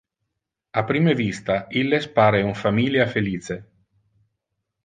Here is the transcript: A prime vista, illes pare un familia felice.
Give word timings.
A 0.81 0.83
prime 0.91 1.13
vista, 1.19 1.57
illes 1.83 2.09
pare 2.17 2.41
un 2.49 2.57
familia 2.65 3.09
felice. 3.15 3.63